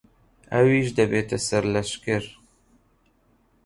ئەویش 0.51 0.87
دەبێتە 0.97 1.37
سەرلەشکر. 1.47 2.23